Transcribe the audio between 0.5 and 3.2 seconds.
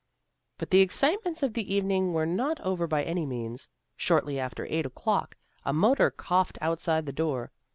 But the excitements of the evening were not over by